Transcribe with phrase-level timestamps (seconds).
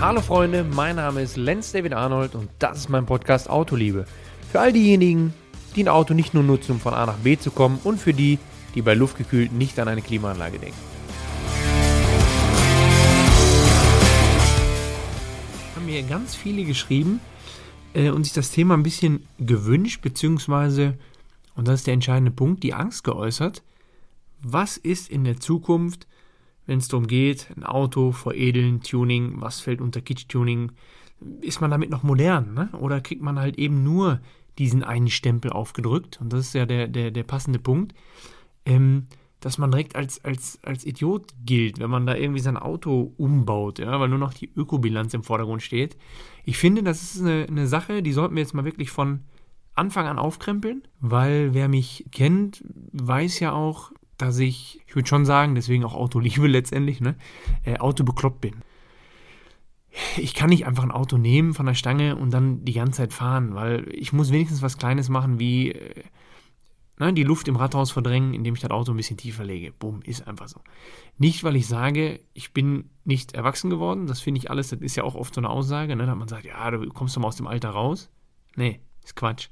[0.00, 4.06] Hallo Freunde, mein Name ist Lenz David Arnold und das ist mein Podcast Autoliebe.
[4.52, 5.34] Für all diejenigen,
[5.74, 8.14] die ein Auto nicht nur nutzen, um von A nach B zu kommen und für
[8.14, 8.38] die,
[8.76, 10.78] die bei luftgekühlt nicht an eine Klimaanlage denken.
[15.74, 17.18] Haben mir ganz viele geschrieben
[17.92, 20.96] äh, und sich das Thema ein bisschen gewünscht, beziehungsweise,
[21.56, 23.64] und das ist der entscheidende Punkt, die Angst geäußert.
[24.40, 26.06] Was ist in der Zukunft,
[26.68, 30.72] wenn es darum geht, ein Auto veredeln, Tuning, was fällt unter Kitsch-Tuning?
[31.40, 32.52] Ist man damit noch modern?
[32.52, 32.68] Ne?
[32.78, 34.20] Oder kriegt man halt eben nur
[34.58, 36.20] diesen einen Stempel aufgedrückt?
[36.20, 37.94] Und das ist ja der, der, der passende Punkt.
[38.66, 39.06] Ähm,
[39.40, 43.78] dass man direkt als, als, als Idiot gilt, wenn man da irgendwie sein Auto umbaut,
[43.78, 45.96] ja, weil nur noch die Ökobilanz im Vordergrund steht.
[46.44, 49.20] Ich finde, das ist eine, eine Sache, die sollten wir jetzt mal wirklich von
[49.74, 55.24] Anfang an aufkrempeln, weil wer mich kennt, weiß ja auch, dass ich, ich würde schon
[55.24, 57.16] sagen, deswegen auch Autoliebe letztendlich, ne,
[57.64, 58.56] äh, Auto bekloppt bin.
[60.16, 63.12] Ich kann nicht einfach ein Auto nehmen von der Stange und dann die ganze Zeit
[63.12, 66.04] fahren, weil ich muss wenigstens was Kleines machen wie äh,
[66.98, 69.72] ne, die Luft im Rathaus verdrängen, indem ich das Auto ein bisschen tiefer lege.
[69.72, 70.60] Bumm, ist einfach so.
[71.16, 74.96] Nicht, weil ich sage, ich bin nicht erwachsen geworden, das finde ich alles, das ist
[74.96, 77.28] ja auch oft so eine Aussage, ne, dass man sagt, ja, du kommst doch mal
[77.28, 78.10] aus dem Alter raus.
[78.56, 79.48] Nee, ist Quatsch.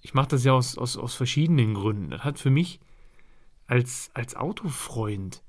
[0.00, 2.10] Ich mache das ja aus, aus, aus verschiedenen Gründen.
[2.10, 2.80] Das hat für mich
[3.74, 5.42] als, als Autofreund,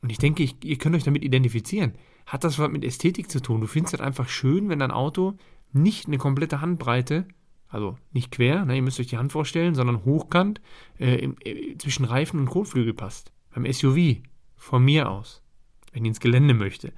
[0.00, 1.94] und ich denke, ich, ihr könnt euch damit identifizieren,
[2.26, 3.60] hat das was mit Ästhetik zu tun.
[3.60, 5.36] Du findest es einfach schön, wenn dein Auto
[5.72, 7.26] nicht eine komplette Handbreite,
[7.68, 10.60] also nicht quer, ne, ihr müsst euch die Hand vorstellen, sondern hochkant
[11.00, 13.32] äh, im, äh, zwischen Reifen und Kotflügel passt.
[13.52, 14.18] Beim SUV,
[14.54, 15.42] von mir aus,
[15.92, 16.92] wenn ihr ins Gelände möchte.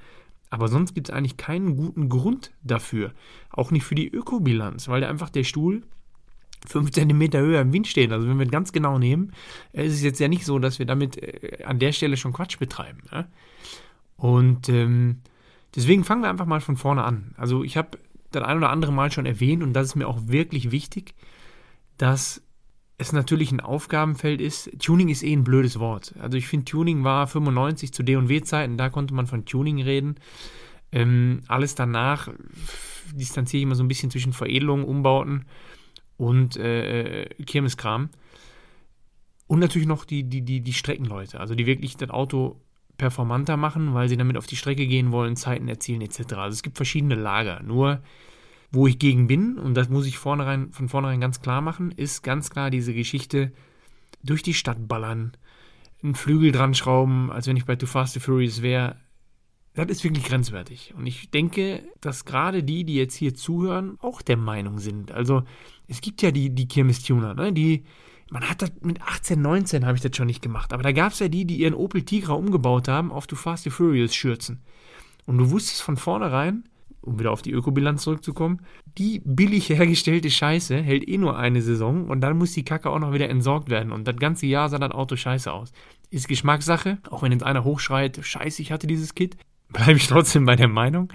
[0.51, 3.15] Aber sonst gibt es eigentlich keinen guten Grund dafür.
[3.51, 5.85] Auch nicht für die Ökobilanz, weil einfach der Stuhl
[6.67, 8.13] 5 cm höher im Wind stehen.
[8.13, 9.33] Also wenn wir ganz genau nehmen,
[9.73, 12.59] ist es jetzt ja nicht so, dass wir damit äh, an der Stelle schon Quatsch
[12.59, 13.03] betreiben.
[13.13, 13.27] Ja?
[14.17, 15.19] Und ähm,
[15.75, 17.35] deswegen fangen wir einfach mal von vorne an.
[17.37, 17.99] Also ich habe
[18.33, 21.15] das ein oder andere Mal schon erwähnt und das ist mir auch wirklich wichtig,
[21.99, 22.43] dass
[22.99, 24.71] es natürlich ein Aufgabenfeld ist.
[24.79, 26.15] Tuning ist eh ein blödes Wort.
[26.19, 30.17] Also ich finde, Tuning war 95 zu D&W-Zeiten, da konnte man von Tuning reden.
[30.93, 32.29] Ähm, alles danach
[33.15, 35.45] distanziere ich immer so ein bisschen zwischen Veredelung, Umbauten
[36.17, 38.11] und äh, Kirmeskram.
[39.47, 42.61] Und natürlich noch die, die, die, die Streckenleute, also die wirklich das Auto
[42.99, 46.35] performanter machen, weil sie damit auf die Strecke gehen wollen, Zeiten erzielen etc.
[46.35, 47.63] Also es gibt verschiedene Lager.
[47.63, 48.01] Nur
[48.73, 52.23] wo ich gegen bin, und das muss ich vornherein, von vornherein ganz klar machen, ist
[52.23, 53.53] ganz klar diese Geschichte
[54.23, 55.33] durch die Stadt ballern,
[56.03, 58.97] einen Flügel dran schrauben, als wenn ich bei Too Fast to Furious wäre.
[59.77, 60.95] Das ist wirklich grenzwertig.
[60.97, 65.13] Und ich denke, dass gerade die, die jetzt hier zuhören, auch der Meinung sind.
[65.13, 65.43] Also
[65.87, 67.53] es gibt ja die, die Kirmes-Tuner, ne?
[67.53, 67.85] die,
[68.31, 71.13] man hat das mit 18, 19 habe ich das schon nicht gemacht, aber da gab
[71.13, 74.63] es ja die, die ihren Opel Tigra umgebaut haben auf Too Fast to Furious Schürzen.
[75.27, 76.65] Und du wusstest von vornherein,
[77.03, 78.63] um wieder auf die Ökobilanz zurückzukommen,
[78.97, 82.99] die billig hergestellte Scheiße hält eh nur eine Saison und dann muss die Kacke auch
[82.99, 83.93] noch wieder entsorgt werden.
[83.93, 85.73] Und das ganze Jahr sah das Auto scheiße aus.
[86.09, 89.37] Ist Geschmackssache, auch wenn jetzt einer hochschreit, scheiße, ich hatte dieses Kit,
[89.69, 91.13] bleibe ich trotzdem bei der Meinung.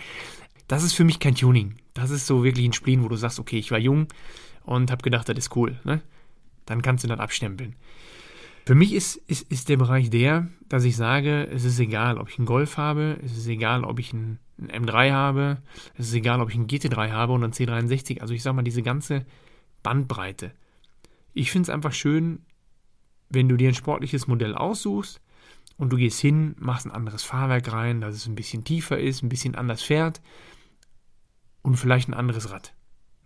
[0.68, 1.76] Das ist für mich kein Tuning.
[1.94, 4.08] Das ist so wirklich ein Spleen, wo du sagst, okay, ich war jung
[4.64, 5.80] und habe gedacht, das ist cool.
[5.84, 6.02] Ne?
[6.66, 7.76] Dann kannst du das abstempeln.
[8.66, 12.30] Für mich ist, ist, ist der Bereich der, dass ich sage, es ist egal, ob
[12.30, 15.58] ich einen Golf habe, es ist egal, ob ich einen, einen M3 habe,
[15.98, 18.22] es ist egal, ob ich einen GT3 habe oder einen C63.
[18.22, 19.26] Also ich sage mal, diese ganze
[19.82, 20.52] Bandbreite.
[21.34, 22.46] Ich finde es einfach schön,
[23.30, 25.22] wenn du dir ein sportliches Modell aussuchst
[25.78, 29.24] und du gehst hin, machst ein anderes Fahrwerk rein, dass es ein bisschen tiefer ist,
[29.24, 30.22] ein bisschen anders fährt
[31.62, 32.74] und vielleicht ein anderes Rad.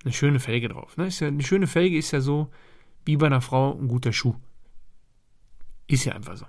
[0.03, 0.97] Eine schöne Felge drauf.
[0.97, 1.07] Ne?
[1.07, 2.51] Ja, eine schöne Felge ist ja so
[3.05, 4.35] wie bei einer Frau ein guter Schuh.
[5.87, 6.45] Ist ja einfach so.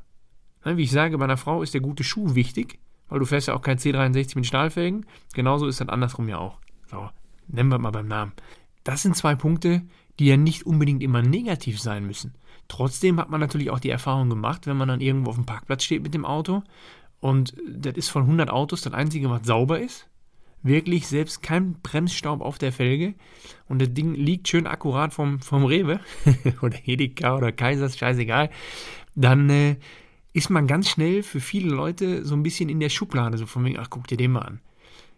[0.64, 0.76] Ne?
[0.76, 3.54] Wie ich sage, bei einer Frau ist der gute Schuh wichtig, weil du fährst ja
[3.54, 5.06] auch kein C63 mit Stahlfelgen.
[5.34, 6.58] Genauso ist das andersrum ja auch.
[6.86, 7.08] So,
[7.48, 8.32] nennen wir mal beim Namen.
[8.84, 9.82] Das sind zwei Punkte,
[10.18, 12.34] die ja nicht unbedingt immer negativ sein müssen.
[12.68, 15.84] Trotzdem hat man natürlich auch die Erfahrung gemacht, wenn man dann irgendwo auf dem Parkplatz
[15.84, 16.62] steht mit dem Auto
[17.20, 20.08] und das ist von 100 Autos das einzige, was sauber ist.
[20.62, 23.14] Wirklich selbst kein Bremsstaub auf der Felge
[23.68, 26.00] und das Ding liegt schön akkurat vom, vom Rewe
[26.62, 28.50] oder Edeka oder Kaisers, scheißegal.
[29.14, 29.76] Dann äh,
[30.32, 33.64] ist man ganz schnell für viele Leute so ein bisschen in der Schublade, so von
[33.64, 34.60] wegen, ach, guck dir den mal an.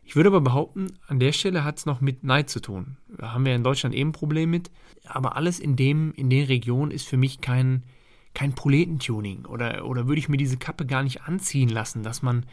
[0.04, 2.96] Ich würde aber behaupten, an der Stelle hat es noch mit Neid zu tun.
[3.18, 4.70] Da haben wir in Deutschland eben ein Problem mit.
[5.08, 7.82] Aber alles in dem, in der Region ist für mich kein,
[8.34, 9.46] kein Proletentuning.
[9.46, 12.46] Oder, oder würde ich mir diese Kappe gar nicht anziehen lassen, dass man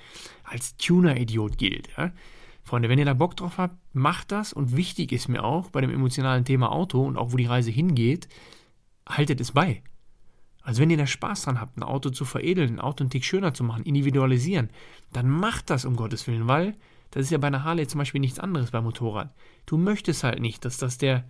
[0.43, 1.89] als Tuner-Idiot gilt.
[1.97, 2.11] Ja?
[2.63, 4.51] Freunde, wenn ihr da Bock drauf habt, macht das.
[4.51, 7.71] Und wichtig ist mir auch bei dem emotionalen Thema Auto und auch wo die Reise
[7.71, 8.27] hingeht,
[9.07, 9.83] haltet es bei.
[10.63, 13.23] Also wenn ihr da Spaß dran habt, ein Auto zu veredeln, ein Auto einen Tick
[13.23, 14.71] schöner zu machen, individualisieren,
[15.13, 16.75] dann macht das um Gottes Willen, weil
[17.11, 19.33] Das ist ja bei einer Harley zum Beispiel nichts anderes beim Motorrad.
[19.67, 21.23] Du möchtest halt nicht, dass das der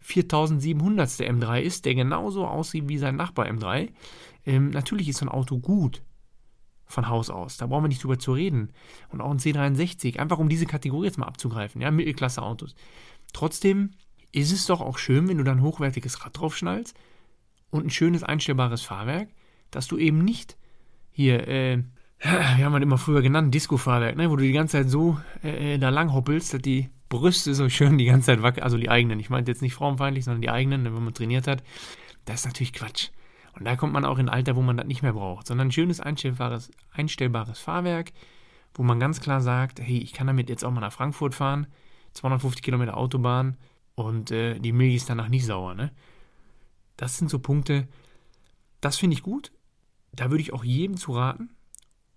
[0.00, 1.08] 4700.
[1.20, 3.90] M3 ist, der genauso aussieht wie sein Nachbar M3.
[4.46, 6.02] Ähm, natürlich ist so ein Auto gut
[6.86, 7.58] von Haus aus.
[7.58, 8.72] Da brauchen wir nicht drüber zu reden.
[9.10, 12.74] Und auch ein C63, einfach um diese Kategorie jetzt mal abzugreifen, ja, Mittelklasse-Autos.
[13.32, 13.90] Trotzdem
[14.32, 16.96] ist es doch auch schön, wenn du dann hochwertiges Rad draufschnallst
[17.70, 19.28] und ein schönes einstellbares Fahrwerk,
[19.70, 20.56] dass du eben nicht
[21.10, 21.78] hier, äh,
[22.20, 25.74] wie haben wir immer früher genannt, Disco-Fahrwerk, ne, wo du die ganze Zeit so äh,
[25.74, 28.90] äh, da lang hoppelst, dass die Brüste so schön die ganze Zeit wackeln, also die
[28.90, 31.62] eigenen, ich meine jetzt nicht frauenfeindlich, sondern die eigenen, wenn man trainiert hat.
[32.24, 33.08] Das ist natürlich Quatsch.
[33.58, 35.68] Und da kommt man auch in ein Alter, wo man das nicht mehr braucht, sondern
[35.68, 38.12] ein schönes einstellbares, einstellbares Fahrwerk,
[38.74, 41.66] wo man ganz klar sagt, hey, ich kann damit jetzt auch mal nach Frankfurt fahren,
[42.12, 43.56] 250 Kilometer Autobahn
[43.94, 45.74] und äh, die Milch ist danach nicht sauer.
[45.74, 45.90] Ne?
[46.96, 47.88] Das sind so Punkte,
[48.80, 49.52] das finde ich gut.
[50.12, 51.50] Da würde ich auch jedem zu raten.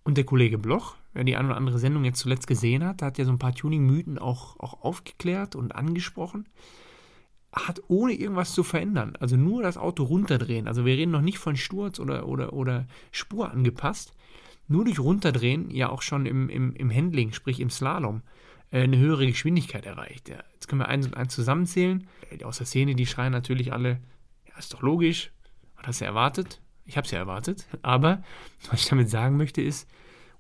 [0.04, 3.18] Und der Kollege Bloch, wer die eine oder andere Sendung jetzt zuletzt gesehen hat, hat
[3.18, 6.48] ja so ein paar Tuning-Mythen auch, auch aufgeklärt und angesprochen.
[7.52, 10.68] Hat ohne irgendwas zu verändern, also nur das Auto runterdrehen.
[10.68, 14.14] Also wir reden noch nicht von Sturz oder, oder, oder Spur angepasst.
[14.68, 18.22] Nur durch Runterdrehen ja auch schon im, im, im Handling, sprich im Slalom,
[18.72, 20.30] äh, eine höhere Geschwindigkeit erreicht.
[20.30, 22.08] Ja, jetzt können wir eins und eins zusammenzählen.
[22.44, 24.00] Aus der Szene, die schreien natürlich alle,
[24.48, 25.32] ja, ist doch logisch,
[25.76, 26.62] hat das ja erwartet.
[26.86, 27.68] Ich habe es ja erwartet.
[27.82, 28.24] Aber
[28.70, 29.88] was ich damit sagen möchte ist,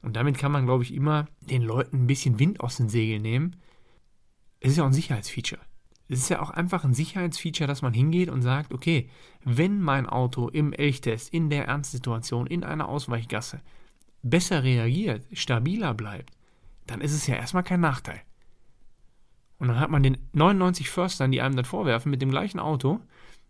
[0.01, 3.21] und damit kann man, glaube ich, immer den Leuten ein bisschen Wind aus den Segeln
[3.21, 3.55] nehmen.
[4.59, 5.61] Es ist ja auch ein Sicherheitsfeature.
[6.07, 9.09] Es ist ja auch einfach ein Sicherheitsfeature, dass man hingeht und sagt, okay,
[9.45, 13.61] wenn mein Auto im Elchtest, in der Ernstsituation, in einer Ausweichgasse
[14.21, 16.35] besser reagiert, stabiler bleibt,
[16.85, 18.21] dann ist es ja erstmal kein Nachteil.
[19.57, 22.99] Und dann hat man den 99 Förstern, die einem das vorwerfen, mit dem gleichen Auto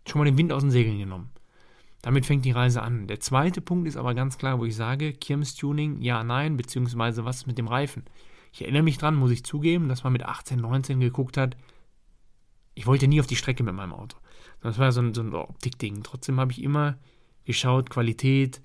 [0.06, 1.30] schon mal den Wind aus den Segeln genommen.
[2.02, 3.06] Damit fängt die Reise an.
[3.06, 7.46] Der zweite Punkt ist aber ganz klar, wo ich sage, Kirmes-Tuning, ja, nein, beziehungsweise was
[7.46, 8.04] mit dem Reifen?
[8.52, 11.56] Ich erinnere mich dran, muss ich zugeben, dass man mit 18, 19 geguckt hat,
[12.74, 14.16] ich wollte nie auf die Strecke mit meinem Auto.
[14.60, 16.02] Das war so ein, so ein Optikding.
[16.02, 16.96] Trotzdem habe ich immer
[17.44, 18.60] geschaut, Qualität,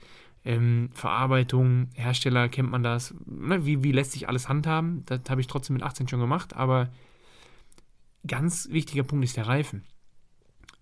[0.45, 5.03] ähm, Verarbeitung, Hersteller, kennt man das, ne, wie, wie lässt sich alles handhaben?
[5.05, 6.89] Das habe ich trotzdem mit 18 schon gemacht, aber
[8.25, 9.83] ganz wichtiger Punkt ist der Reifen.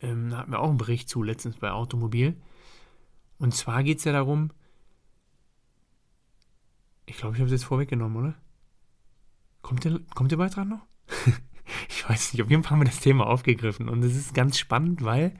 [0.01, 2.35] Ähm, da hatten wir auch einen Bericht zu letztens bei Automobil.
[3.37, 4.51] Und zwar geht es ja darum,
[7.05, 8.35] ich glaube, ich habe es jetzt vorweggenommen, oder?
[9.61, 10.85] Kommt der, kommt der Beitrag noch?
[11.89, 13.89] ich weiß nicht, auf jeden Fall haben wir das Thema aufgegriffen.
[13.89, 15.33] Und es ist ganz spannend, weil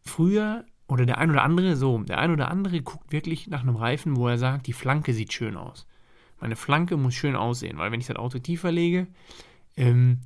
[0.00, 3.76] früher, oder der ein oder andere, so, der ein oder andere guckt wirklich nach einem
[3.76, 5.86] Reifen, wo er sagt, die Flanke sieht schön aus.
[6.40, 9.06] Meine Flanke muss schön aussehen, weil wenn ich das Auto tiefer lege,
[9.76, 10.20] ähm,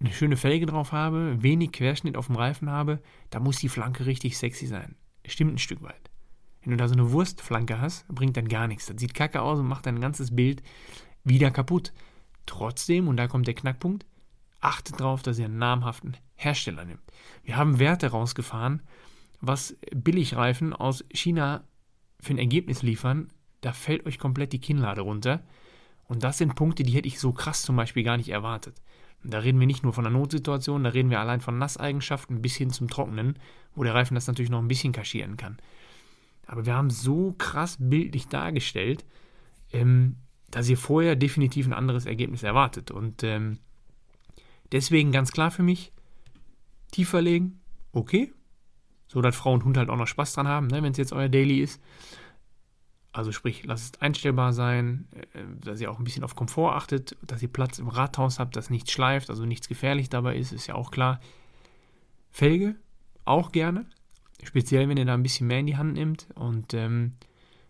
[0.00, 3.00] eine schöne Felge drauf habe, wenig Querschnitt auf dem Reifen habe,
[3.30, 4.96] da muss die Flanke richtig sexy sein.
[5.26, 6.10] Stimmt ein Stück weit.
[6.62, 8.86] Wenn du da so eine Wurstflanke hast, bringt dann gar nichts.
[8.86, 10.62] Das sieht kacke aus und macht dein ganzes Bild
[11.24, 11.92] wieder kaputt.
[12.44, 14.04] Trotzdem, und da kommt der Knackpunkt,
[14.60, 17.02] achtet darauf, dass ihr einen namhaften Hersteller nimmt.
[17.42, 18.82] Wir haben Werte rausgefahren,
[19.40, 21.64] was Billigreifen aus China
[22.20, 23.28] für ein Ergebnis liefern.
[23.60, 25.42] Da fällt euch komplett die Kinnlade runter.
[26.04, 28.80] Und das sind Punkte, die hätte ich so krass zum Beispiel gar nicht erwartet.
[29.30, 32.56] Da reden wir nicht nur von einer Notsituation, da reden wir allein von Nasseigenschaften bis
[32.56, 33.38] hin zum Trocknen,
[33.74, 35.58] wo der Reifen das natürlich noch ein bisschen kaschieren kann.
[36.46, 39.04] Aber wir haben so krass bildlich dargestellt,
[39.72, 40.16] ähm,
[40.50, 42.90] dass ihr vorher definitiv ein anderes Ergebnis erwartet.
[42.90, 43.58] Und ähm,
[44.72, 45.92] deswegen ganz klar für mich,
[46.92, 47.60] tiefer legen,
[47.92, 48.32] okay.
[49.08, 51.12] So dass Frau und Hund halt auch noch Spaß dran haben, ne, wenn es jetzt
[51.12, 51.80] euer Daily ist.
[53.16, 57.16] Also sprich, lasst es einstellbar sein, äh, dass ihr auch ein bisschen auf Komfort achtet,
[57.22, 60.66] dass ihr Platz im Rathaus habt, dass nichts schleift, also nichts gefährlich dabei ist, ist
[60.66, 61.20] ja auch klar.
[62.30, 62.76] Felge
[63.24, 63.86] auch gerne,
[64.42, 67.14] speziell wenn ihr da ein bisschen mehr in die Hand nimmt und ähm,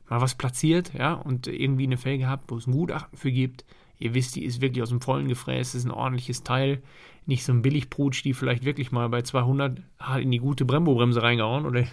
[0.09, 3.65] mal was platziert, ja, und irgendwie eine Felge habt, wo es ein Gutachten für gibt.
[3.99, 6.83] Ihr wisst, die ist wirklich aus dem vollen Gefräß, ist ein ordentliches Teil,
[7.25, 11.23] nicht so ein Billigprutsch, die vielleicht wirklich mal bei 200 hart in die gute Brembo-Bremse
[11.23, 11.85] reingehauen oder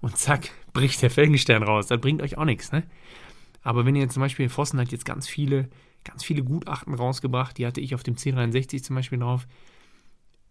[0.00, 1.86] und zack, bricht der Felgenstern raus.
[1.86, 2.84] Das bringt euch auch nichts, ne?
[3.62, 5.68] Aber wenn ihr zum Beispiel, Vossen hat jetzt ganz viele,
[6.04, 9.46] ganz viele Gutachten rausgebracht, die hatte ich auf dem C63 zum Beispiel drauf.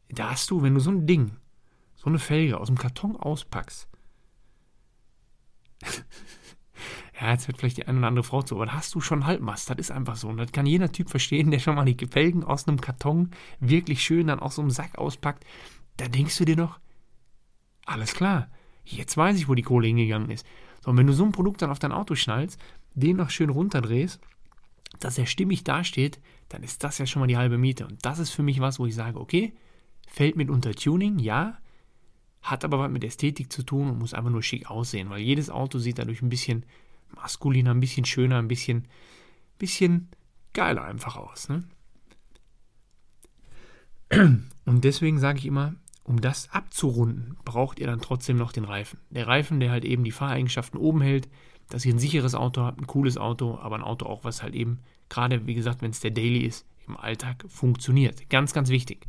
[0.10, 1.32] Da hast du, wenn du so ein Ding,
[1.96, 3.88] so eine Felge aus dem Karton auspackst,
[7.22, 9.26] ja, jetzt wird vielleicht die eine oder andere Frau zu, aber da hast du schon
[9.26, 9.70] Halbmast.
[9.70, 10.28] Das ist einfach so.
[10.28, 14.04] Und das kann jeder Typ verstehen, der schon mal die Felgen aus einem Karton wirklich
[14.04, 15.46] schön dann aus so einem Sack auspackt.
[15.98, 16.80] Da denkst du dir noch,
[17.86, 18.50] alles klar,
[18.96, 20.46] jetzt weiß ich, wo die Kohle hingegangen ist.
[20.84, 22.60] So, und wenn du so ein Produkt dann auf dein Auto schnallst,
[22.94, 24.20] den noch schön runterdrehst,
[25.00, 27.86] dass er stimmig dasteht, dann ist das ja schon mal die halbe Miete.
[27.86, 29.54] Und das ist für mich was, wo ich sage, okay,
[30.08, 31.58] fällt mit unter Tuning, ja,
[32.42, 35.50] hat aber was mit Ästhetik zu tun und muss einfach nur schick aussehen, weil jedes
[35.50, 36.66] Auto sieht dadurch ein bisschen
[37.14, 38.88] maskuliner, ein bisschen schöner, ein bisschen
[39.58, 40.10] bisschen
[40.54, 41.50] geiler einfach aus.
[41.50, 41.64] Ne?
[44.66, 45.76] Und deswegen sage ich immer,
[46.08, 48.98] um das abzurunden, braucht ihr dann trotzdem noch den Reifen.
[49.10, 51.28] Der Reifen, der halt eben die Fahreigenschaften oben hält,
[51.70, 54.56] dass ihr ein sicheres Auto habt, ein cooles Auto, aber ein Auto auch, was halt
[54.56, 58.30] eben, gerade wie gesagt, wenn es der Daily ist, im Alltag funktioniert.
[58.30, 59.06] Ganz, ganz wichtig.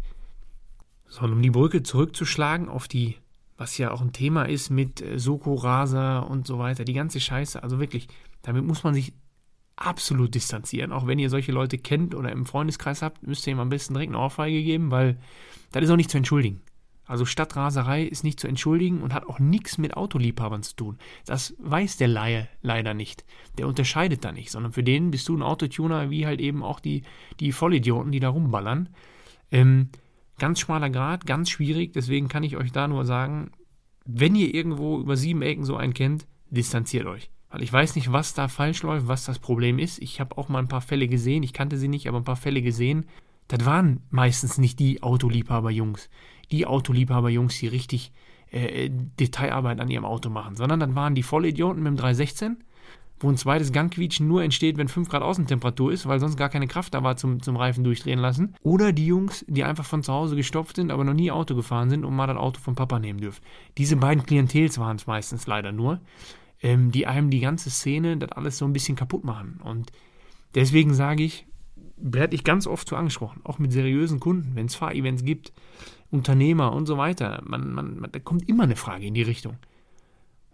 [1.06, 3.14] So, und um die Brücke zurückzuschlagen auf die,
[3.56, 7.20] was ja auch ein Thema ist mit äh, Soko Rasa und so weiter, die ganze
[7.20, 8.08] Scheiße, also wirklich,
[8.42, 9.12] damit muss man sich
[9.76, 10.90] absolut distanzieren.
[10.90, 13.94] Auch wenn ihr solche Leute kennt oder im Freundeskreis habt, müsst ihr ihm am besten
[13.94, 15.16] direkt eine Ohrfeige geben, weil
[15.70, 16.60] das ist auch nicht zu entschuldigen.
[17.08, 20.98] Also Stadtraserei ist nicht zu entschuldigen und hat auch nichts mit Autoliebhabern zu tun.
[21.24, 23.24] Das weiß der Laie leider nicht.
[23.56, 26.80] Der unterscheidet da nicht, sondern für den bist du ein Autotuner, wie halt eben auch
[26.80, 27.02] die,
[27.40, 28.90] die Vollidioten, die da rumballern.
[29.50, 29.88] Ähm,
[30.38, 33.52] ganz schmaler Grad, ganz schwierig, deswegen kann ich euch da nur sagen,
[34.04, 37.30] wenn ihr irgendwo über sieben Ecken so einen kennt, distanziert euch.
[37.50, 40.02] Weil ich weiß nicht, was da falsch läuft, was das Problem ist.
[40.02, 42.36] Ich habe auch mal ein paar Fälle gesehen, ich kannte sie nicht, aber ein paar
[42.36, 43.06] Fälle gesehen.
[43.48, 46.08] Das waren meistens nicht die Autoliebhaber-Jungs
[46.50, 48.12] die Autoliebhaber-Jungs, die richtig
[48.50, 52.56] äh, Detailarbeit an ihrem Auto machen, sondern dann waren die Vollidioten mit dem 316,
[53.20, 56.68] wo ein zweites Gangquietschen nur entsteht, wenn 5 Grad Außentemperatur ist, weil sonst gar keine
[56.68, 58.54] Kraft da war zum, zum Reifen durchdrehen lassen.
[58.62, 61.90] Oder die Jungs, die einfach von zu Hause gestopft sind, aber noch nie Auto gefahren
[61.90, 63.42] sind und mal das Auto vom Papa nehmen dürfen.
[63.76, 66.00] Diese beiden Klientels waren es meistens leider nur,
[66.62, 69.60] ähm, die einem die ganze Szene, das alles so ein bisschen kaputt machen.
[69.62, 69.90] Und
[70.54, 71.44] deswegen sage ich,
[72.00, 75.52] werde ich ganz oft so angesprochen, auch mit seriösen Kunden, wenn es Fahrevents gibt,
[76.10, 77.42] Unternehmer und so weiter.
[77.44, 79.56] Man, man, man, da kommt immer eine Frage in die Richtung.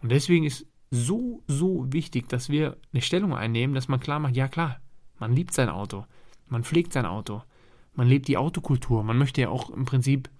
[0.02, 4.36] Und deswegen ist so, so wichtig, dass wir eine Stellung einnehmen, dass man klar macht,
[4.36, 4.80] ja klar,
[5.18, 6.06] man liebt sein Auto,
[6.48, 7.42] man pflegt sein Auto,
[7.94, 10.30] man lebt die Autokultur, man möchte ja auch im Prinzip,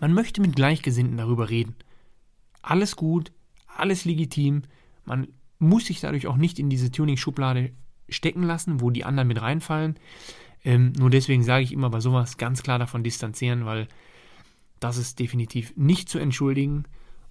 [0.00, 1.74] man möchte mit Gleichgesinnten darüber reden.
[2.62, 3.32] Alles gut,
[3.66, 4.62] alles legitim,
[5.04, 7.72] man muss sich dadurch auch nicht in diese Tuning-Schublade
[8.08, 9.96] stecken lassen, wo die anderen mit reinfallen.
[10.64, 13.88] Ähm, nur deswegen sage ich immer bei sowas ganz klar davon distanzieren, weil
[14.80, 16.84] das ist definitiv nicht zu entschuldigen.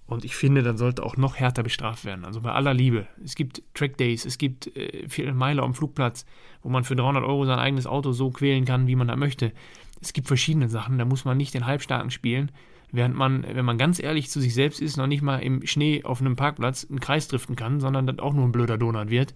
[0.06, 2.24] Und ich finde, dann sollte auch noch härter bestraft werden.
[2.24, 3.06] Also bei aller Liebe.
[3.22, 6.24] Es gibt Track Days, es gibt äh, viele Meiler am Flugplatz,
[6.62, 9.52] wo man für 300 Euro sein eigenes Auto so quälen kann, wie man da möchte.
[10.00, 12.50] Es gibt verschiedene Sachen, da muss man nicht den Halbstarken spielen,
[12.90, 16.04] während man, wenn man ganz ehrlich zu sich selbst ist, noch nicht mal im Schnee
[16.04, 19.34] auf einem Parkplatz einen Kreis driften kann, sondern dann auch nur ein blöder Donut wird.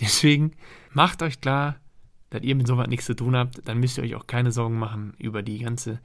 [0.00, 0.52] Deswegen
[0.92, 1.76] macht euch klar,
[2.30, 4.78] dass ihr mit sowas nichts zu tun habt, dann müsst ihr euch auch keine Sorgen
[4.78, 6.00] machen über die ganze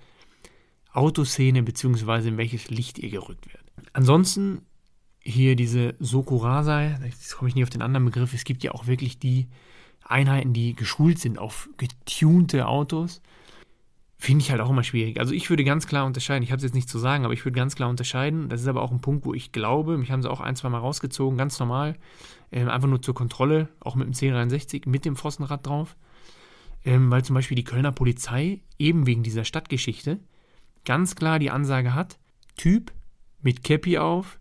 [0.93, 3.71] Autoszene beziehungsweise in welches Licht ihr gerückt werdet.
[3.93, 4.62] Ansonsten
[5.24, 8.88] hier diese Sokurasai, jetzt komme ich nicht auf den anderen Begriff, es gibt ja auch
[8.88, 9.48] wirklich die
[10.03, 13.21] Einheiten, die geschult sind auf getunte Autos.
[14.22, 15.20] Finde ich halt auch immer schwierig.
[15.20, 17.44] Also ich würde ganz klar unterscheiden, ich habe es jetzt nicht zu sagen, aber ich
[17.44, 18.50] würde ganz klar unterscheiden.
[18.50, 20.70] Das ist aber auch ein Punkt, wo ich glaube, mich haben sie auch ein, zwei
[20.70, 21.96] Mal rausgezogen, ganz normal,
[22.51, 25.96] ähm, einfach nur zur Kontrolle, auch mit dem C63, mit dem Pfostenrad drauf.
[26.86, 30.20] Ähm, weil zum Beispiel die Kölner Polizei eben wegen dieser Stadtgeschichte
[30.86, 32.20] ganz klar die Ansage hat,
[32.58, 32.92] Typ
[33.42, 34.40] mit Cappy auf,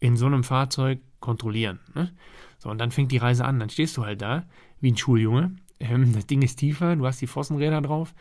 [0.00, 1.80] in so einem Fahrzeug kontrollieren.
[1.94, 2.14] Ne?
[2.58, 3.60] So, und dann fängt die Reise an.
[3.60, 4.46] Dann stehst du halt da,
[4.80, 5.54] wie ein Schuljunge.
[5.80, 8.14] Ähm, das Ding ist tiefer, du hast die Pfossenräder drauf.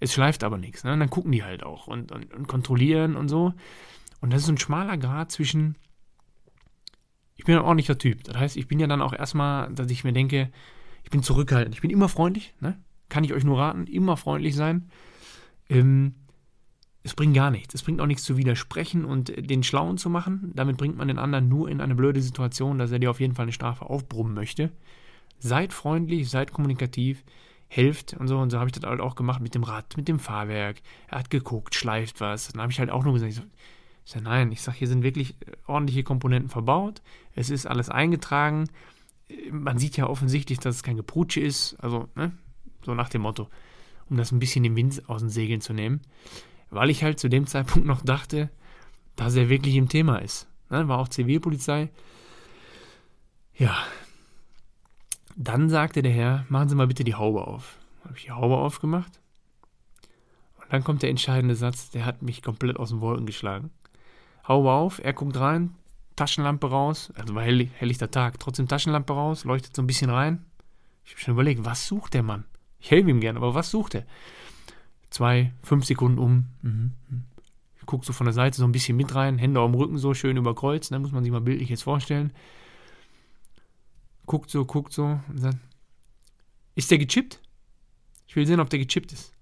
[0.00, 0.84] Es schleift aber nichts.
[0.84, 0.92] Ne?
[0.92, 3.54] Und dann gucken die halt auch und, und, und kontrollieren und so.
[4.20, 5.76] Und das ist so ein schmaler Grad zwischen.
[7.36, 8.24] Ich bin ein ordentlicher Typ.
[8.24, 10.50] Das heißt, ich bin ja dann auch erstmal, dass ich mir denke,
[11.02, 11.74] ich bin zurückhaltend.
[11.74, 12.54] Ich bin immer freundlich.
[12.60, 12.78] Ne?
[13.08, 14.88] Kann ich euch nur raten, immer freundlich sein.
[15.68, 16.14] Ähm,
[17.02, 17.74] es bringt gar nichts.
[17.74, 20.52] Es bringt auch nichts zu widersprechen und den Schlauen zu machen.
[20.54, 23.34] Damit bringt man den anderen nur in eine blöde Situation, dass er dir auf jeden
[23.34, 24.72] Fall eine Strafe aufbrummen möchte.
[25.38, 27.22] Seid freundlich, seid kommunikativ,
[27.74, 28.38] helft und so.
[28.38, 30.76] Und so habe ich das halt auch gemacht mit dem Rad, mit dem Fahrwerk.
[31.08, 32.48] Er hat geguckt, schleift was.
[32.48, 33.42] Dann habe ich halt auch nur gesagt, ich, so,
[34.04, 35.34] ich sage, nein, ich sage, hier sind wirklich
[35.66, 37.02] ordentliche Komponenten verbaut.
[37.34, 38.68] Es ist alles eingetragen.
[39.50, 41.76] Man sieht ja offensichtlich, dass es kein Geprutsche ist.
[41.80, 42.32] Also, ne?
[42.82, 43.48] so nach dem Motto,
[44.10, 46.00] um das ein bisschen den Wind aus den Segeln zu nehmen
[46.74, 48.50] weil ich halt zu dem Zeitpunkt noch dachte,
[49.16, 50.48] dass er wirklich im Thema ist.
[50.70, 51.90] Ne, war auch Zivilpolizei.
[53.56, 53.76] Ja.
[55.36, 57.78] Dann sagte der Herr, machen Sie mal bitte die Haube auf.
[58.04, 59.20] Habe ich die Haube aufgemacht.
[60.60, 63.70] Und dann kommt der entscheidende Satz, der hat mich komplett aus den Wolken geschlagen.
[64.46, 65.74] Haube auf, er guckt rein,
[66.16, 70.44] Taschenlampe raus, also war hell, helllichter Tag, trotzdem Taschenlampe raus, leuchtet so ein bisschen rein.
[71.04, 72.44] Ich habe schon überlegt, was sucht der Mann?
[72.78, 74.04] Ich helfe ihm gern, aber was sucht er?
[75.14, 76.46] zwei, fünf Sekunden um.
[76.62, 76.92] Mhm.
[77.86, 80.36] Guckst so von der Seite so ein bisschen mit rein, Hände am Rücken so schön
[80.36, 82.32] überkreuzt, da muss man sich mal bildlich jetzt vorstellen.
[84.26, 85.58] Guckt so, guckt so und sagt,
[86.74, 87.40] ist der gechippt?
[88.26, 89.32] Ich will sehen, ob der gechippt ist.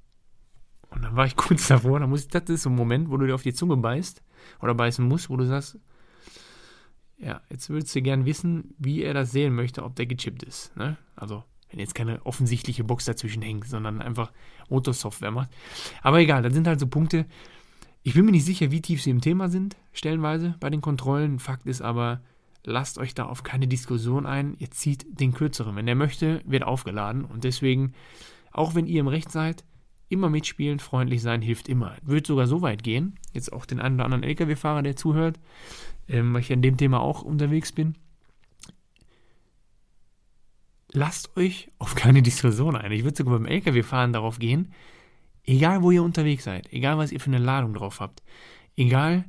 [0.90, 3.16] Und dann war ich kurz davor, da muss ich, das ist so ein Moment, wo
[3.16, 4.22] du dir auf die Zunge beißt
[4.60, 5.78] oder beißen musst, wo du sagst,
[7.18, 10.76] ja, jetzt würdest du gern wissen, wie er das sehen möchte, ob der gechippt ist.
[10.76, 10.96] Ne?
[11.14, 14.32] Also Wenn jetzt keine offensichtliche Box dazwischen hängt, sondern einfach
[14.68, 15.50] Motorsoftware macht.
[16.02, 17.26] Aber egal, das sind halt so Punkte.
[18.02, 21.38] Ich bin mir nicht sicher, wie tief sie im Thema sind, stellenweise bei den Kontrollen.
[21.38, 22.20] Fakt ist aber,
[22.64, 24.56] lasst euch da auf keine Diskussion ein.
[24.58, 25.76] Ihr zieht den kürzeren.
[25.76, 27.24] Wenn der möchte, wird aufgeladen.
[27.24, 27.92] Und deswegen,
[28.52, 29.64] auch wenn ihr im Recht seid,
[30.08, 31.96] immer mitspielen, freundlich sein, hilft immer.
[32.02, 35.40] Wird sogar so weit gehen, jetzt auch den einen oder anderen Lkw-Fahrer, der zuhört,
[36.08, 37.96] ähm, weil ich an dem Thema auch unterwegs bin.
[40.92, 42.92] Lasst euch auf keine Diskussion ein.
[42.92, 44.72] Ich würde sogar beim Lkw-Fahren darauf gehen,
[45.44, 48.22] egal wo ihr unterwegs seid, egal was ihr für eine Ladung drauf habt,
[48.76, 49.24] egal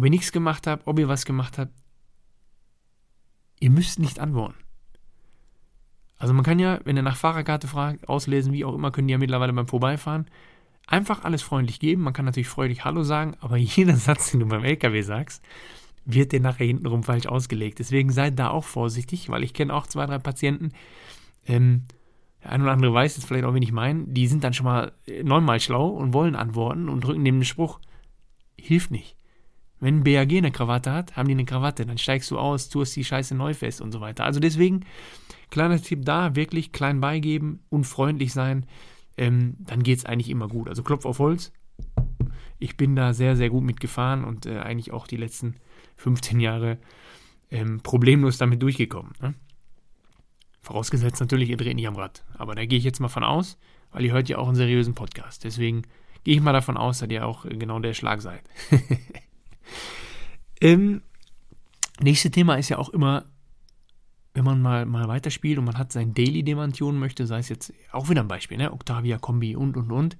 [0.00, 1.74] ob ihr nichts gemacht habt, ob ihr was gemacht habt,
[3.60, 4.56] ihr müsst nicht antworten.
[6.16, 9.12] Also man kann ja, wenn er nach Fahrerkarte fragt, auslesen, wie auch immer, können die
[9.12, 10.24] ja mittlerweile beim Vorbeifahren
[10.86, 12.00] einfach alles freundlich geben.
[12.00, 15.44] Man kann natürlich freudig Hallo sagen, aber jeder Satz, den du beim LKW sagst,
[16.06, 17.78] wird dir nachher hintenrum falsch ausgelegt.
[17.78, 20.72] Deswegen seid da auch vorsichtig, weil ich kenne auch zwei, drei Patienten,
[21.46, 21.84] ähm,
[22.42, 24.64] der eine oder andere weiß jetzt vielleicht auch, wen ich meine, die sind dann schon
[24.64, 24.92] mal
[25.22, 27.80] neunmal schlau und wollen antworten und drücken dem den Spruch,
[28.58, 29.19] hilft nicht.
[29.80, 33.04] Wenn BAG eine Krawatte hat, haben die eine Krawatte, dann steigst du aus, tust die
[33.04, 34.24] Scheiße neu fest und so weiter.
[34.24, 34.84] Also deswegen,
[35.48, 38.66] kleiner Tipp da, wirklich klein beigeben und freundlich sein,
[39.16, 40.68] ähm, dann geht es eigentlich immer gut.
[40.68, 41.52] Also Klopf auf Holz.
[42.58, 45.56] Ich bin da sehr, sehr gut mitgefahren und äh, eigentlich auch die letzten
[45.96, 46.78] 15 Jahre
[47.50, 49.12] ähm, problemlos damit durchgekommen.
[49.20, 49.34] Ne?
[50.60, 52.22] Vorausgesetzt natürlich, ihr dreht nicht am Rad.
[52.34, 53.58] Aber da gehe ich jetzt mal von aus,
[53.92, 55.44] weil ihr hört ja auch einen seriösen Podcast.
[55.44, 55.82] Deswegen
[56.22, 58.42] gehe ich mal davon aus, dass ihr auch genau der Schlag seid.
[60.60, 61.02] ähm,
[62.00, 63.24] nächste Thema ist ja auch immer,
[64.34, 67.38] wenn man mal, mal weiterspielt und man hat sein Daily, den man tunen möchte, sei
[67.38, 68.72] es jetzt auch wieder ein Beispiel, ne?
[68.72, 70.16] Octavia, Kombi und und und,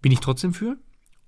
[0.00, 0.76] bin ich trotzdem für.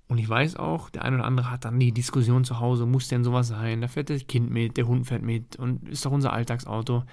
[0.07, 3.09] Und ich weiß auch, der eine oder andere hat dann die Diskussion zu Hause, muss
[3.09, 3.81] denn sowas sein?
[3.81, 7.03] Da fährt das Kind mit, der Hund fährt mit und ist doch unser Alltagsauto.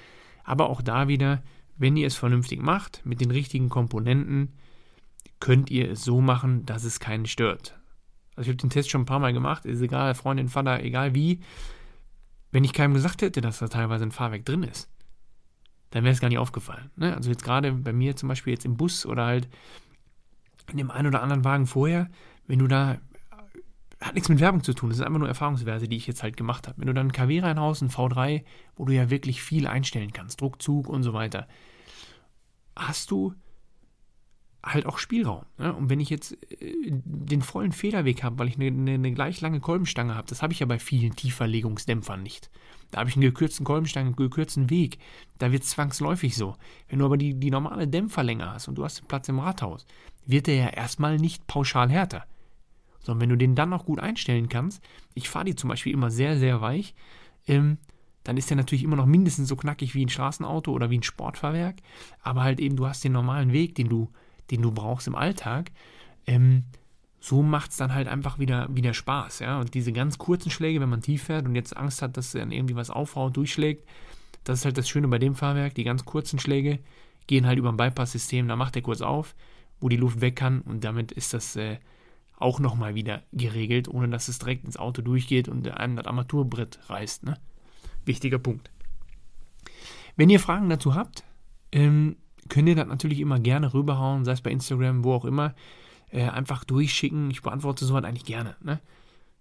[0.45, 1.43] Aber auch da wieder,
[1.77, 4.53] wenn ihr es vernünftig macht, mit den richtigen Komponenten,
[5.41, 7.79] könnt ihr es so machen, dass es keinen stört.
[8.37, 11.15] Also ich habe den Test schon ein paar Mal gemacht, ist egal, Freundin, Vater, egal
[11.15, 11.41] wie.
[12.51, 14.89] Wenn ich keinem gesagt hätte, dass da teilweise ein Fahrwerk drin ist,
[15.91, 16.91] dann wäre es gar nicht aufgefallen.
[16.97, 17.15] Ne?
[17.15, 19.49] Also jetzt gerade bei mir zum Beispiel jetzt im Bus oder halt
[20.71, 22.09] in dem einen oder anderen Wagen vorher,
[22.47, 22.99] wenn du da,
[24.01, 26.37] hat nichts mit Werbung zu tun, das ist einfach nur Erfahrungswerte, die ich jetzt halt
[26.37, 26.79] gemacht habe.
[26.79, 28.45] Wenn du dann ein KW reinhaust, ein V3,
[28.77, 31.47] wo du ja wirklich viel einstellen kannst, Druckzug und so weiter,
[32.77, 33.35] hast du
[34.65, 35.45] halt auch Spielraum.
[35.59, 35.73] Ne?
[35.73, 39.41] Und wenn ich jetzt äh, den vollen Federweg habe, weil ich eine, eine, eine, gleich
[39.41, 42.51] lange Kolbenstange habe, das habe ich ja bei vielen Tieferlegungsdämpfern nicht.
[42.91, 44.99] Da habe ich einen gekürzten Kolbenstange, einen gekürzten Weg.
[45.39, 46.57] Da wird es zwangsläufig so.
[46.89, 49.87] Wenn du aber die, die normale Dämpferlänge hast und du hast den Platz im Rathaus,
[50.27, 52.25] wird der ja erstmal nicht pauschal härter.
[53.01, 54.83] Sondern wenn du den dann noch gut einstellen kannst,
[55.15, 56.95] ich fahre die zum Beispiel immer sehr, sehr weich,
[57.47, 57.79] ähm,
[58.23, 61.03] dann ist der natürlich immer noch mindestens so knackig wie ein Straßenauto oder wie ein
[61.03, 61.77] Sportfahrwerk.
[62.23, 64.11] Aber halt eben, du hast den normalen Weg, den du
[64.51, 65.71] den du brauchst im Alltag,
[66.27, 66.65] ähm,
[67.21, 69.39] so macht es dann halt einfach wieder, wieder Spaß.
[69.39, 69.59] Ja?
[69.59, 72.53] Und diese ganz kurzen Schläge, wenn man tief fährt und jetzt Angst hat, dass dann
[72.53, 73.89] irgendwie was aufhaut, durchschlägt,
[74.45, 75.75] das ist halt das Schöne bei dem Fahrwerk.
[75.75, 76.81] Die ganz kurzen Schläge
[77.27, 79.35] gehen halt über ein Bypass-System, da macht er kurz auf,
[79.81, 81.79] wo die Luft weg kann und damit ist das äh,
[82.37, 86.79] auch nochmal wieder geregelt, ohne dass es direkt ins Auto durchgeht und einem das Armaturbrett
[86.91, 87.25] reißt.
[87.25, 87.39] Ne?
[88.05, 88.71] Wichtiger Punkt.
[90.17, 91.25] Wenn ihr Fragen dazu habt,
[91.73, 92.17] ähm,
[92.49, 95.55] könnt ihr das natürlich immer gerne rüberhauen, sei es bei Instagram, wo auch immer.
[96.11, 97.31] Äh, einfach durchschicken.
[97.31, 98.57] Ich beantworte sowas eigentlich gerne.
[98.63, 98.81] Ne?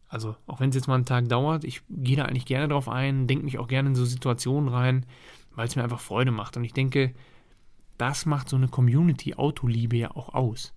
[0.08, 2.88] Also, auch wenn es jetzt mal einen Tag dauert, ich gehe da eigentlich gerne drauf
[2.88, 5.06] ein, denke mich auch gerne in so Situationen rein,
[5.56, 6.56] weil es mir einfach Freude macht.
[6.58, 7.14] Und ich denke,
[7.98, 10.74] das macht so eine Community-Autoliebe ja auch aus.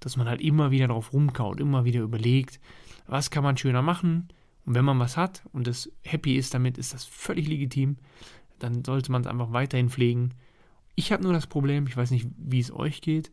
[0.00, 2.60] Dass man halt immer wieder drauf rumkaut, immer wieder überlegt,
[3.06, 4.28] was kann man schöner machen.
[4.64, 7.96] Und wenn man was hat und das happy ist damit, ist das völlig legitim.
[8.58, 10.34] Dann sollte man es einfach weiterhin pflegen
[10.96, 13.30] ich habe nur das Problem, ich weiß nicht, wie es euch geht.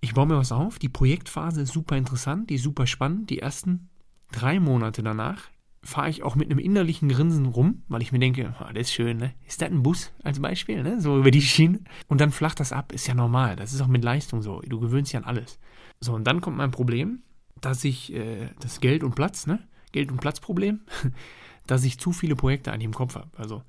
[0.00, 0.78] Ich baue mir was auf.
[0.78, 3.30] Die Projektphase ist super interessant, die ist super spannend.
[3.30, 3.88] Die ersten
[4.32, 5.48] drei Monate danach
[5.82, 8.92] fahre ich auch mit einem innerlichen Grinsen rum, weil ich mir denke, oh, das ist
[8.92, 9.32] schön, ne?
[9.46, 11.00] Ist das ein Bus als Beispiel, ne?
[11.00, 11.80] So über die Schiene.
[12.08, 13.54] Und dann flacht das ab, ist ja normal.
[13.56, 14.60] Das ist auch mit Leistung so.
[14.66, 15.60] Du gewöhnst dich an alles.
[16.00, 17.22] So, und dann kommt mein Problem,
[17.60, 19.60] dass ich äh, das Geld und Platz, ne?
[19.92, 20.80] Geld- und Platzproblem,
[21.66, 23.30] dass ich zu viele Projekte eigentlich im Kopf habe.
[23.36, 23.62] Also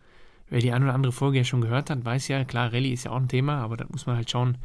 [0.49, 3.03] Wer die eine oder andere Folge ja schon gehört hat, weiß ja, klar, Rallye ist
[3.03, 4.57] ja auch ein Thema, aber da muss man halt schauen,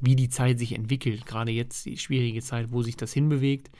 [0.00, 1.26] wie die Zeit sich entwickelt.
[1.26, 3.70] Gerade jetzt die schwierige Zeit, wo sich das hinbewegt,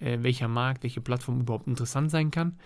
[0.00, 2.58] äh, welcher Markt, welche Plattform überhaupt interessant sein kann.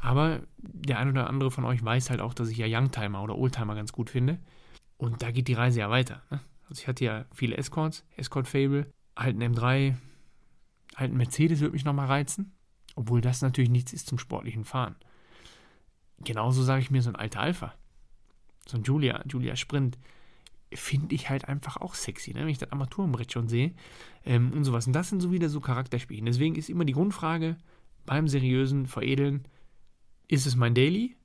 [0.00, 3.36] Aber der eine oder andere von euch weiß halt auch, dass ich ja Youngtimer oder
[3.36, 4.38] Oldtimer ganz gut finde.
[4.96, 6.22] Und da geht die Reise ja weiter.
[6.30, 6.40] Ne?
[6.68, 9.94] Also ich hatte ja viele Escorts, Escort Fable, ein M3,
[10.96, 12.52] halt ein Mercedes würde mich nochmal reizen.
[12.96, 14.94] Obwohl das natürlich nichts ist zum sportlichen Fahren.
[16.20, 17.74] Genauso sage ich mir so ein alter Alpha.
[18.66, 19.98] so ein Julia, Julia Sprint,
[20.72, 22.40] finde ich halt einfach auch sexy, ne?
[22.40, 23.72] wenn ich das Armaturenbrett schon sehe
[24.24, 24.86] ähm, und sowas.
[24.86, 26.24] Und das sind so wieder so Charakterspiele.
[26.24, 27.56] Deswegen ist immer die Grundfrage
[28.06, 29.46] beim seriösen Veredeln,
[30.28, 31.16] ist es mein Daily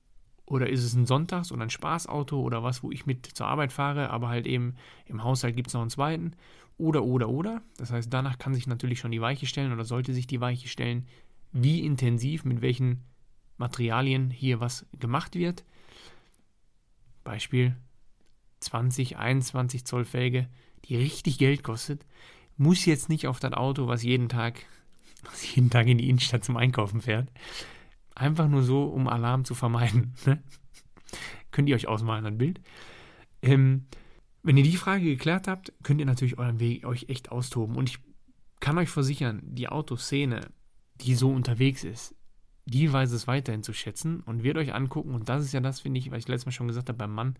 [0.45, 3.71] oder ist es ein Sonntags- oder ein Spaßauto oder was, wo ich mit zur Arbeit
[3.71, 4.75] fahre, aber halt eben
[5.05, 6.33] im Haushalt gibt es noch einen zweiten
[6.77, 7.61] oder, oder, oder.
[7.77, 10.67] Das heißt, danach kann sich natürlich schon die Weiche stellen oder sollte sich die Weiche
[10.67, 11.07] stellen,
[11.51, 13.03] wie intensiv, mit welchen
[13.59, 15.63] Materialien hier was gemacht wird.
[17.23, 17.75] Beispiel
[18.61, 20.49] 20, 21 Zoll Felge,
[20.85, 22.05] die richtig Geld kostet,
[22.57, 24.65] muss jetzt nicht auf das Auto, was jeden Tag,
[25.23, 27.29] was jeden Tag in die Innenstadt zum Einkaufen fährt.
[28.15, 30.13] Einfach nur so, um Alarm zu vermeiden.
[30.25, 30.41] Ne?
[31.51, 32.61] Könnt ihr euch ausmalen, ein Bild.
[33.41, 33.85] Ähm,
[34.43, 37.75] wenn ihr die Frage geklärt habt, könnt ihr natürlich euren Weg euch echt austoben.
[37.75, 37.97] Und ich
[38.59, 40.41] kann euch versichern, die Autoszene,
[41.01, 42.13] die so unterwegs ist,
[42.69, 45.13] die weiß es weiterhin zu schätzen und wird euch angucken.
[45.13, 47.13] Und das ist ja das, finde ich, was ich letztes Mal schon gesagt habe beim
[47.13, 47.35] Mann,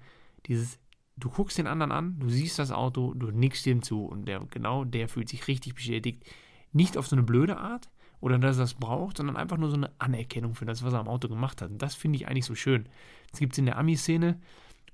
[0.45, 0.79] dieses
[1.19, 4.39] du guckst den anderen an, du siehst das Auto, du nickst ihm zu und der,
[4.49, 6.23] genau der fühlt sich richtig bestätigt.
[6.71, 7.89] Nicht auf so eine blöde Art
[8.21, 10.99] oder dass er das braucht, sondern einfach nur so eine Anerkennung für das, was er
[10.99, 11.71] am Auto gemacht hat.
[11.71, 12.87] Und das finde ich eigentlich so schön.
[13.31, 14.39] Das gibt es in der Ami-Szene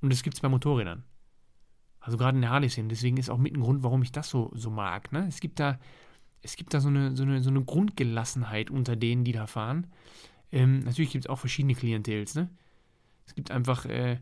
[0.01, 1.03] und das gibt es bei Motorrädern.
[1.99, 2.87] Also gerade in der Harley-Szene.
[2.87, 5.11] Deswegen ist auch mit ein Grund, warum ich das so, so mag.
[5.11, 5.25] Ne?
[5.27, 5.79] Es gibt da,
[6.45, 9.87] es gibt da so eine, so, eine, so eine Grundgelassenheit unter denen, die da fahren.
[10.51, 12.35] Ähm, natürlich gibt es auch verschiedene Klientels.
[12.35, 12.49] Ne?
[13.25, 14.19] Es gibt einfach äh,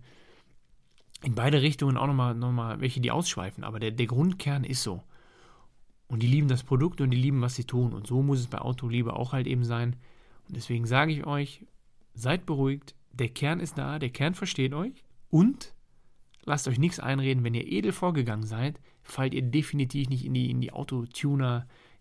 [1.22, 4.84] in beide Richtungen auch nochmal noch mal welche, die ausschweifen, aber der, der Grundkern ist
[4.84, 5.04] so.
[6.08, 7.94] Und die lieben das Produkt und die lieben, was sie tun.
[7.94, 9.98] Und so muss es bei Autoliebe auch halt eben sein.
[10.48, 11.66] Und deswegen sage ich euch,
[12.14, 15.74] seid beruhigt, der Kern ist da, der Kern versteht euch und
[16.46, 20.50] lasst euch nichts einreden, wenn ihr edel vorgegangen seid, fallt ihr definitiv nicht in die,
[20.50, 20.72] in die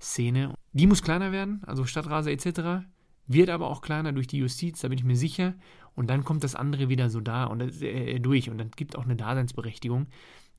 [0.02, 0.54] Autotuner-Szene.
[0.72, 2.84] Die muss kleiner werden, also Stadtraser etc
[3.28, 5.54] wird aber auch kleiner durch die Justiz, da bin ich mir sicher.
[5.94, 8.50] Und dann kommt das andere wieder so da und äh, durch.
[8.50, 10.06] Und dann gibt auch eine Daseinsberechtigung,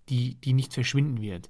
[0.09, 1.49] die, die nicht verschwinden wird.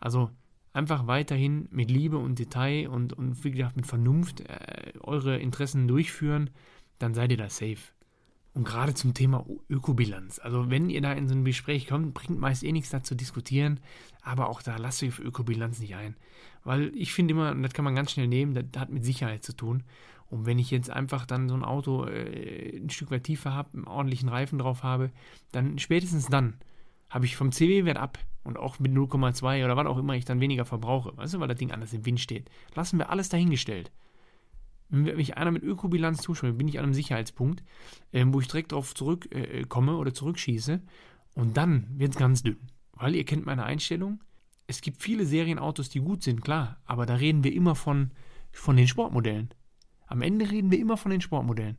[0.00, 0.30] Also
[0.72, 5.86] einfach weiterhin mit Liebe und Detail und, und wie gesagt mit Vernunft äh, eure Interessen
[5.86, 6.50] durchführen,
[6.98, 7.92] dann seid ihr da safe.
[8.56, 10.38] Und gerade zum Thema Ökobilanz.
[10.38, 13.14] Also wenn ihr da in so ein Gespräch kommt, bringt meist eh nichts da zu
[13.14, 13.80] diskutieren,
[14.22, 16.16] aber auch da lasst euch für Ökobilanz nicht ein.
[16.64, 19.44] Weil ich finde immer, und das kann man ganz schnell nehmen, das, hat mit Sicherheit
[19.44, 19.82] zu tun.
[20.30, 23.74] Und wenn ich jetzt einfach dann so ein Auto äh, ein Stück weit tiefer habe,
[23.74, 25.10] einen ordentlichen Reifen drauf habe,
[25.52, 26.54] dann spätestens dann
[27.10, 30.40] habe ich vom CW-Wert ab und auch mit 0,2 oder was auch immer ich dann
[30.40, 31.14] weniger verbrauche.
[31.14, 32.48] Weißt du, weil das Ding anders im Wind steht.
[32.74, 33.92] Lassen wir alles dahingestellt.
[34.88, 37.62] Wenn mich einer mit Ökobilanz zuschaut, bin ich an einem Sicherheitspunkt,
[38.12, 40.80] äh, wo ich direkt darauf zurückkomme äh, oder zurückschieße.
[41.34, 42.58] Und dann wird es ganz dünn.
[42.92, 44.22] Weil ihr kennt meine Einstellung.
[44.66, 46.80] Es gibt viele Serienautos, die gut sind, klar.
[46.84, 48.10] Aber da reden wir immer von,
[48.52, 49.50] von den Sportmodellen.
[50.06, 51.76] Am Ende reden wir immer von den Sportmodellen.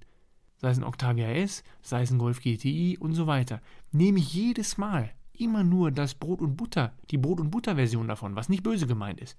[0.58, 3.62] Sei es ein Octavia S, sei es ein Golf GTI und so weiter.
[3.92, 8.08] Nehme ich jedes Mal immer nur das Brot und Butter, die Brot und Butter Version
[8.08, 9.38] davon, was nicht böse gemeint ist.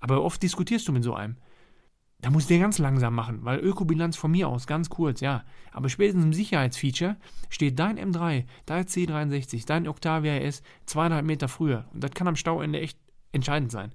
[0.00, 1.36] Aber oft diskutierst du mit so einem.
[2.22, 5.44] Da musst du dir ganz langsam machen, weil Ökobilanz von mir aus, ganz kurz, ja.
[5.72, 7.16] Aber spätestens im Sicherheitsfeature
[7.50, 11.84] steht dein M3, dein C63, dein Octavia S zweieinhalb Meter früher.
[11.92, 12.96] Und das kann am Stauende echt
[13.32, 13.90] entscheidend sein.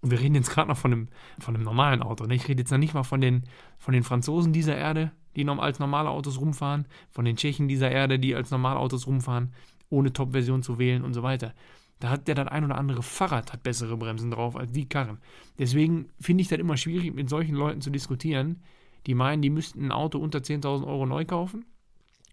[0.00, 2.24] Und wir reden jetzt gerade noch von einem, von einem normalen Auto.
[2.24, 2.34] Ne?
[2.34, 3.44] Ich rede jetzt noch nicht mal von den,
[3.78, 8.18] von den Franzosen dieser Erde, die als normale Autos rumfahren, von den Tschechen dieser Erde,
[8.18, 9.52] die als normale Autos rumfahren,
[9.88, 11.54] ohne Top-Version zu wählen und so weiter.
[12.00, 15.18] Da hat der das ein oder andere Fahrrad hat bessere Bremsen drauf als die Karren.
[15.58, 18.62] Deswegen finde ich das immer schwierig, mit solchen Leuten zu diskutieren,
[19.06, 21.64] die meinen, die müssten ein Auto unter 10.000 Euro neu kaufen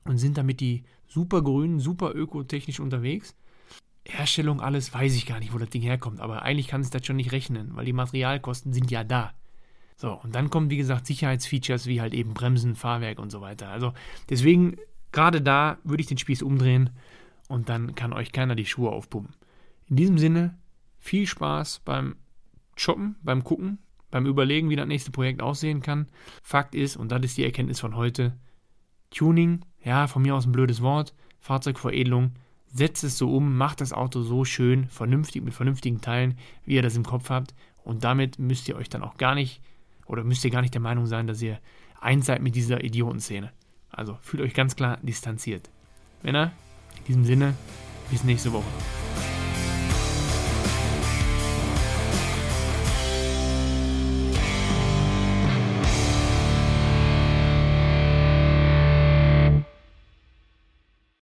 [0.06, 3.36] und sind damit die super grünen, super ökotechnisch unterwegs
[4.10, 6.20] Herstellung, alles, weiß ich gar nicht, wo das Ding herkommt.
[6.20, 9.34] Aber eigentlich kann es das schon nicht rechnen, weil die Materialkosten sind ja da.
[9.96, 13.70] So, und dann kommen, wie gesagt, Sicherheitsfeatures wie halt eben Bremsen, Fahrwerk und so weiter.
[13.70, 13.94] Also
[14.30, 14.78] deswegen,
[15.12, 16.92] gerade da würde ich den Spieß umdrehen
[17.48, 19.34] und dann kann euch keiner die Schuhe aufpumpen.
[19.90, 20.58] In diesem Sinne,
[21.00, 22.16] viel Spaß beim
[22.76, 23.80] Shoppen, beim Gucken,
[24.12, 26.08] beim Überlegen, wie das nächste Projekt aussehen kann.
[26.44, 28.38] Fakt ist, und das ist die Erkenntnis von heute,
[29.12, 32.34] Tuning, ja, von mir aus ein blödes Wort, Fahrzeugveredelung,
[32.68, 36.82] setzt es so um, macht das Auto so schön, vernünftig, mit vernünftigen Teilen, wie ihr
[36.82, 37.56] das im Kopf habt.
[37.84, 39.62] Und damit müsst ihr euch dann auch gar nicht,
[40.06, 41.60] oder müsst ihr gar nicht der Meinung sein, dass ihr
[42.02, 43.52] eins seid mit dieser Idiotenszene.
[43.90, 45.70] Also fühlt euch ganz klar distanziert.
[46.24, 46.52] Männer,
[46.98, 47.54] in diesem Sinne,
[48.12, 49.07] bis nächste Woche.